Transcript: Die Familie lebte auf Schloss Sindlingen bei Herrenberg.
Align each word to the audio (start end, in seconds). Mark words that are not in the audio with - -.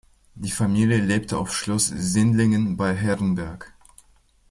Die 0.33 0.49
Familie 0.49 0.97
lebte 0.97 1.37
auf 1.37 1.55
Schloss 1.55 1.85
Sindlingen 1.85 2.75
bei 2.75 2.95
Herrenberg. 2.95 3.71